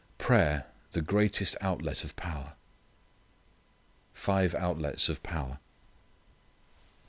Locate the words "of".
2.03-2.15, 5.09-5.21